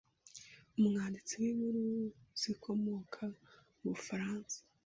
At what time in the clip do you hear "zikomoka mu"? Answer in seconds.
2.41-3.89